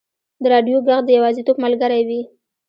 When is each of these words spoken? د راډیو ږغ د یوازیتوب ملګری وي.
د 0.41 0.43
راډیو 0.53 0.77
ږغ 0.85 0.99
د 1.05 1.09
یوازیتوب 1.17 1.57
ملګری 1.65 2.01
وي. 2.07 2.21